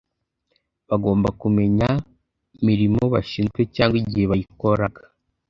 [0.89, 1.89] Bagomba kumenya
[2.67, 5.01] mirimo bashinzwe cyangwa igihe bayikoraga